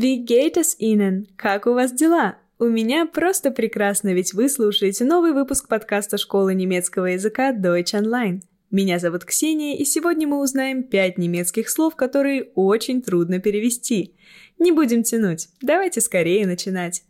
Wie 0.00 0.24
geht 0.24 0.56
es 0.56 0.76
Ihnen? 0.78 1.26
Как 1.36 1.66
у 1.66 1.72
вас 1.72 1.92
дела? 1.92 2.36
У 2.60 2.66
меня 2.66 3.04
просто 3.04 3.50
прекрасно, 3.50 4.14
ведь 4.14 4.32
вы 4.32 4.48
слушаете 4.48 5.04
новый 5.04 5.32
выпуск 5.32 5.66
подкаста 5.66 6.18
школы 6.18 6.54
немецкого 6.54 7.06
языка 7.06 7.52
Deutsch 7.52 7.94
Online. 7.94 8.42
Меня 8.70 9.00
зовут 9.00 9.24
Ксения, 9.24 9.76
и 9.76 9.84
сегодня 9.84 10.28
мы 10.28 10.40
узнаем 10.40 10.84
пять 10.84 11.18
немецких 11.18 11.68
слов, 11.68 11.96
которые 11.96 12.44
очень 12.54 13.02
трудно 13.02 13.40
перевести. 13.40 14.14
Не 14.60 14.70
будем 14.70 15.02
тянуть, 15.02 15.48
давайте 15.60 16.00
скорее 16.00 16.46
начинать. 16.46 17.02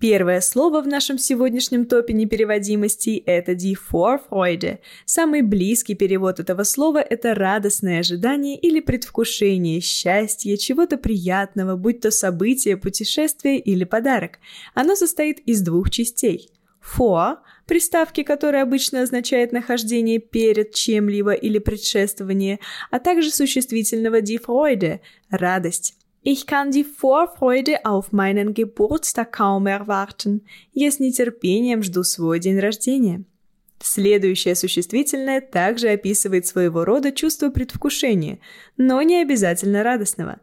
Первое 0.00 0.40
слово 0.40 0.80
в 0.80 0.86
нашем 0.86 1.18
сегодняшнем 1.18 1.84
топе 1.84 2.14
непереводимостей– 2.14 3.22
это 3.26 3.52
die 3.52 3.76
Vorfreude. 3.92 4.78
Самый 5.04 5.42
близкий 5.42 5.94
перевод 5.94 6.40
этого 6.40 6.62
слова– 6.62 6.98
это 7.10 7.34
радостное 7.34 8.00
ожидание 8.00 8.58
или 8.58 8.80
предвкушение 8.80 9.82
счастья, 9.82 10.56
чего-то 10.56 10.96
приятного, 10.96 11.76
будь 11.76 12.00
то 12.00 12.10
событие, 12.10 12.78
путешествие 12.78 13.58
или 13.58 13.84
подарок. 13.84 14.38
Оно 14.72 14.96
состоит 14.96 15.40
из 15.40 15.60
двух 15.60 15.90
частей. 15.90 16.48
For– 16.80 17.36
приставки, 17.66 18.22
которая 18.22 18.62
обычно 18.62 19.02
означает 19.02 19.52
нахождение 19.52 20.18
перед 20.18 20.72
чем-либо 20.72 21.32
или 21.32 21.58
предшествование, 21.58 22.58
а 22.90 23.00
также 23.00 23.30
существительного 23.30 24.22
die 24.22 24.42
Freude– 24.42 25.00
радость. 25.30 25.99
Ich 26.22 26.46
kann 26.46 26.70
die 26.70 26.84
Vorfreude 26.84 27.84
auf 27.84 28.12
meinen 28.12 28.52
Geburtstag 28.52 29.32
kaum 29.32 29.66
erwarten. 29.66 30.42
Я 30.74 30.90
с 30.90 31.00
нетерпением 31.00 31.82
жду 31.82 32.04
свой 32.04 32.38
день 32.38 32.58
рождения. 32.58 33.24
Следующее 33.82 34.54
существительное 34.54 35.40
также 35.40 35.88
описывает 35.88 36.46
своего 36.46 36.84
рода 36.84 37.10
чувство 37.12 37.48
предвкушения, 37.48 38.38
но 38.76 39.00
не 39.00 39.22
обязательно 39.22 39.82
радостного. 39.82 40.40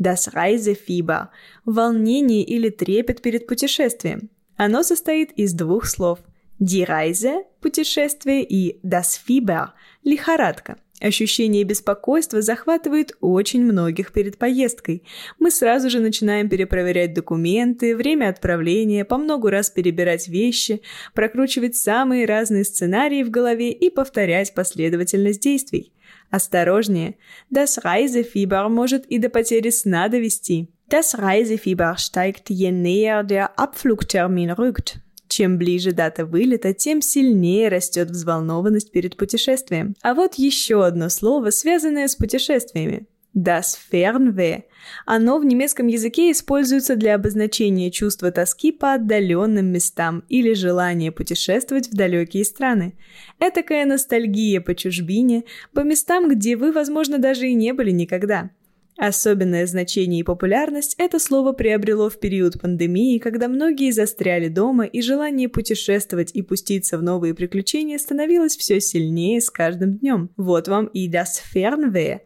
Das 0.00 0.32
Reisefieber– 0.32 1.28
волнение 1.66 2.42
или 2.42 2.70
трепет 2.70 3.20
перед 3.20 3.46
путешествием. 3.46 4.30
Оно 4.56 4.82
состоит 4.82 5.32
из 5.32 5.52
двух 5.52 5.86
слов. 5.86 6.20
Die 6.58 6.86
Reise– 6.86 7.42
путешествие 7.60 8.44
и 8.44 8.80
das 8.82 9.20
Fieber– 9.26 9.72
лихорадка– 10.04 10.78
Ощущение 11.00 11.62
беспокойства 11.62 12.42
захватывает 12.42 13.12
очень 13.20 13.64
многих 13.64 14.12
перед 14.12 14.36
поездкой. 14.36 15.04
Мы 15.38 15.52
сразу 15.52 15.90
же 15.90 16.00
начинаем 16.00 16.48
перепроверять 16.48 17.14
документы, 17.14 17.96
время 17.96 18.30
отправления, 18.30 19.04
по 19.04 19.16
много 19.16 19.50
раз 19.50 19.70
перебирать 19.70 20.26
вещи, 20.26 20.82
прокручивать 21.14 21.76
самые 21.76 22.26
разные 22.26 22.64
сценарии 22.64 23.22
в 23.22 23.30
голове 23.30 23.70
и 23.70 23.90
повторять 23.90 24.54
последовательность 24.54 25.40
действий. 25.40 25.92
Осторожнее, 26.30 27.14
das 27.50 27.78
Reisefieber 27.82 28.68
может 28.68 29.06
и 29.06 29.18
до 29.18 29.30
потери 29.30 29.70
сна 29.70 30.08
довести. 30.08 30.68
Das 30.90 31.18
Reisefieber 31.18 31.96
steigt 31.98 32.48
je 32.48 32.70
näher 32.70 33.22
der 33.22 33.58
Abflugtermin 33.58 34.50
rückt. 34.50 35.00
Чем 35.28 35.58
ближе 35.58 35.92
дата 35.92 36.24
вылета, 36.24 36.72
тем 36.72 37.02
сильнее 37.02 37.68
растет 37.68 38.10
взволнованность 38.10 38.90
перед 38.90 39.16
путешествием. 39.16 39.94
А 40.02 40.14
вот 40.14 40.34
еще 40.34 40.84
одно 40.84 41.08
слово, 41.10 41.50
связанное 41.50 42.08
с 42.08 42.16
путешествиями. 42.16 43.06
Das 43.36 43.76
Fernweh. 43.92 44.62
Оно 45.04 45.38
в 45.38 45.44
немецком 45.44 45.86
языке 45.86 46.32
используется 46.32 46.96
для 46.96 47.14
обозначения 47.14 47.90
чувства 47.90 48.32
тоски 48.32 48.72
по 48.72 48.94
отдаленным 48.94 49.66
местам 49.66 50.24
или 50.28 50.54
желания 50.54 51.12
путешествовать 51.12 51.88
в 51.88 51.94
далекие 51.94 52.44
страны. 52.44 52.94
Этакая 53.38 53.84
ностальгия 53.84 54.60
по 54.60 54.74
чужбине, 54.74 55.44
по 55.74 55.80
местам, 55.80 56.28
где 56.28 56.56
вы, 56.56 56.72
возможно, 56.72 57.18
даже 57.18 57.48
и 57.48 57.54
не 57.54 57.72
были 57.74 57.90
никогда. 57.90 58.50
Особенное 58.98 59.64
значение 59.68 60.20
и 60.20 60.24
популярность 60.24 60.96
это 60.98 61.20
слово 61.20 61.52
приобрело 61.52 62.10
в 62.10 62.18
период 62.18 62.60
пандемии, 62.60 63.18
когда 63.18 63.46
многие 63.46 63.92
застряли 63.92 64.48
дома, 64.48 64.86
и 64.86 65.02
желание 65.02 65.48
путешествовать 65.48 66.32
и 66.34 66.42
пуститься 66.42 66.98
в 66.98 67.02
новые 67.04 67.32
приключения 67.32 67.96
становилось 67.98 68.56
все 68.56 68.80
сильнее 68.80 69.40
с 69.40 69.50
каждым 69.50 69.98
днем. 69.98 70.30
Вот 70.36 70.66
вам 70.66 70.86
и 70.86 71.08
das 71.08 71.40
Fernweh. 71.54 72.22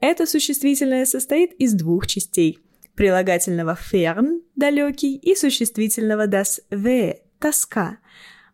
Это 0.00 0.24
существительное 0.24 1.04
состоит 1.04 1.52
из 1.58 1.74
двух 1.74 2.06
частей. 2.06 2.58
Прилагательного 2.94 3.76
fern– 3.76 4.40
далекий, 4.56 5.16
и 5.16 5.34
существительного 5.34 6.26
das 6.26 6.62
Weh– 6.70 7.16
тоска. 7.38 7.98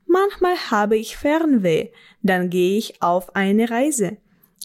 Manchmal 0.09 0.56
habe 0.72 0.98
ich 0.98 1.16
Fernweh, 1.16 1.92
dann 2.25 2.50
gehe 2.50 2.78
ich 2.78 3.00
auf 3.00 3.32
eine 3.36 3.70
Reise. 3.70 4.16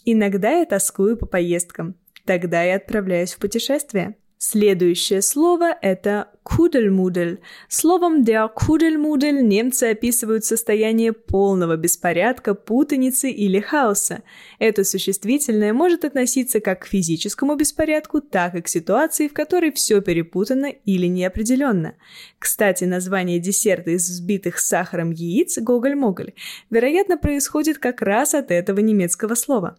Иногда 0.04 0.58
я 0.58 0.64
тоскую 0.64 1.16
по 1.16 1.26
поездкам. 1.26 1.94
Тогда 2.26 2.62
я 2.62 2.76
отправляюсь 2.76 3.32
в 3.32 3.38
путешествие. 3.38 4.16
Следующее 4.38 5.22
слово– 5.22 5.76
это 5.80 6.28
кудельмудель. 6.42 7.40
Словом 7.68 8.22
der 8.22 8.50
кудельмудель 8.54 9.42
немцы 9.42 9.84
описывают 9.84 10.44
состояние 10.44 11.14
полного 11.14 11.76
беспорядка, 11.76 12.54
путаницы 12.54 13.30
или 13.30 13.60
хаоса. 13.60 14.22
Это 14.58 14.84
существительное 14.84 15.72
может 15.72 16.04
относиться 16.04 16.60
как 16.60 16.82
к 16.82 16.86
физическому 16.86 17.56
беспорядку, 17.56 18.20
так 18.20 18.54
и 18.56 18.60
к 18.60 18.68
ситуации, 18.68 19.28
в 19.28 19.32
которой 19.32 19.72
все 19.72 20.02
перепутано 20.02 20.66
или 20.66 21.06
неопределенно. 21.06 21.94
Кстати, 22.38 22.84
название 22.84 23.38
десерта 23.38 23.92
из 23.92 24.08
взбитых 24.08 24.58
с 24.58 24.68
сахаром 24.68 25.12
яиц 25.12 25.58
гоголь-моголь 25.58 26.34
вероятно 26.68 27.16
происходит 27.16 27.78
как 27.78 28.02
раз 28.02 28.34
от 28.34 28.50
этого 28.50 28.80
немецкого 28.80 29.34
слова. 29.34 29.78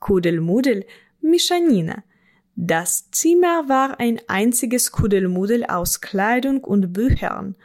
Кудельмудель 0.00 0.86
Мешанина. 1.24 2.04
Das 2.54 3.10
Zimmer 3.10 3.68
war 3.68 3.98
ein 3.98 4.20
einziges 4.28 4.92
Kuddelmuddel 4.92 5.64
aus 5.64 6.00
Kleidung 6.00 6.62
und 6.62 6.92
Büchern. 6.92 7.56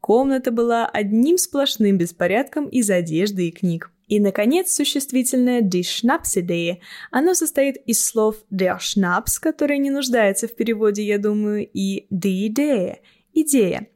Комната 0.00 0.52
была 0.52 0.86
одним 0.86 1.36
сплошным 1.36 1.98
беспорядком 1.98 2.68
из 2.68 2.88
одежды 2.88 3.48
и 3.48 3.50
книг. 3.50 3.90
И, 4.06 4.20
наконец, 4.20 4.72
существительное 4.72 5.60
die 5.60 5.82
Schnapsidee. 5.82 6.78
Оно 7.10 7.34
состоит 7.34 7.76
из 7.84 8.02
слов 8.06 8.36
der 8.50 8.78
Schnaps, 8.78 9.38
который 9.40 9.78
не 9.78 9.90
нуждается 9.90 10.46
в 10.46 10.54
переводе, 10.54 11.02
я 11.02 11.18
думаю, 11.18 11.68
и 11.70 12.06
die 12.10 12.48
Idee– 12.48 12.98
идея. 13.34 13.88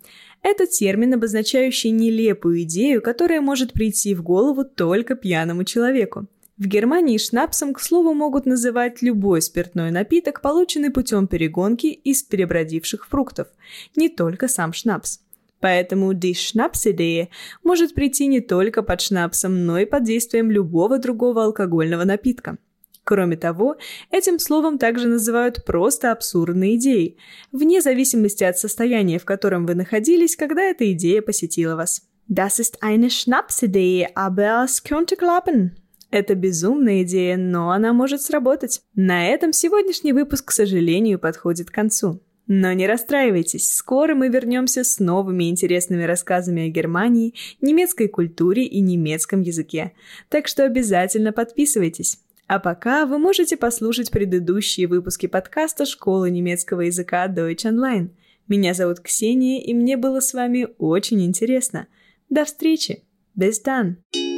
Это 0.42 0.66
термин, 0.66 1.14
обозначающий 1.14 1.90
нелепую 1.90 2.62
идею, 2.62 3.00
которая 3.00 3.40
может 3.40 3.72
прийти 3.72 4.14
в 4.14 4.22
голову 4.22 4.64
только 4.64 5.14
пьяному 5.14 5.64
человеку. 5.64 6.26
В 6.58 6.66
Германии 6.66 7.16
шнапсом, 7.16 7.72
к 7.72 7.80
слову, 7.80 8.12
могут 8.12 8.44
называть 8.44 9.00
любой 9.00 9.40
спиртной 9.40 9.90
напиток, 9.90 10.42
полученный 10.42 10.90
путем 10.90 11.26
перегонки 11.26 11.86
из 11.86 12.22
перебродивших 12.22 13.06
фруктов, 13.06 13.48
не 13.96 14.08
только 14.08 14.48
сам 14.48 14.72
шнапс. 14.72 15.20
Поэтому 15.60 16.12
die 16.12 16.32
Schnapsidee 16.32 17.28
может 17.62 17.94
прийти 17.94 18.26
не 18.26 18.40
только 18.40 18.82
под 18.82 19.00
шнапсом, 19.00 19.64
но 19.64 19.78
и 19.78 19.86
под 19.86 20.04
действием 20.04 20.50
любого 20.50 20.98
другого 20.98 21.44
алкогольного 21.44 22.04
напитка. 22.04 22.58
Кроме 23.04 23.36
того, 23.36 23.76
этим 24.10 24.38
словом 24.38 24.78
также 24.78 25.08
называют 25.08 25.64
просто 25.64 26.12
абсурдные 26.12 26.76
идеи, 26.76 27.16
вне 27.50 27.80
зависимости 27.80 28.44
от 28.44 28.58
состояния, 28.58 29.18
в 29.18 29.24
котором 29.24 29.66
вы 29.66 29.74
находились, 29.74 30.36
когда 30.36 30.62
эта 30.62 30.92
идея 30.92 31.22
посетила 31.22 31.76
вас. 31.76 32.02
Das 32.28 32.60
ist 32.60 32.78
eine 32.82 33.10
Schnapsidee, 33.10 34.06
aber 34.14 34.64
es 34.64 34.82
könnte 34.84 35.16
klappen. 35.16 35.81
Это 36.12 36.34
безумная 36.34 37.02
идея, 37.04 37.38
но 37.38 37.70
она 37.70 37.94
может 37.94 38.20
сработать. 38.20 38.82
На 38.94 39.28
этом 39.28 39.54
сегодняшний 39.54 40.12
выпуск, 40.12 40.48
к 40.48 40.52
сожалению, 40.52 41.18
подходит 41.18 41.70
к 41.70 41.74
концу. 41.74 42.20
Но 42.46 42.70
не 42.74 42.86
расстраивайтесь, 42.86 43.72
скоро 43.72 44.14
мы 44.14 44.28
вернемся 44.28 44.84
с 44.84 44.98
новыми 44.98 45.48
интересными 45.48 46.02
рассказами 46.02 46.66
о 46.66 46.68
Германии, 46.68 47.34
немецкой 47.62 48.08
культуре 48.08 48.64
и 48.64 48.80
немецком 48.80 49.40
языке. 49.40 49.92
Так 50.28 50.48
что 50.48 50.64
обязательно 50.64 51.32
подписывайтесь. 51.32 52.18
А 52.46 52.58
пока 52.58 53.06
вы 53.06 53.18
можете 53.18 53.56
послушать 53.56 54.10
предыдущие 54.10 54.88
выпуски 54.88 55.28
подкаста 55.28 55.86
«Школы 55.86 56.30
немецкого 56.30 56.82
языка 56.82 57.26
Deutsch 57.26 57.64
Online». 57.64 58.10
Меня 58.48 58.74
зовут 58.74 59.00
Ксения, 59.00 59.62
и 59.62 59.72
мне 59.72 59.96
было 59.96 60.20
с 60.20 60.34
вами 60.34 60.68
очень 60.76 61.24
интересно. 61.24 61.86
До 62.28 62.44
встречи! 62.44 63.04
Bis 63.34 63.62
dann! 63.64 64.31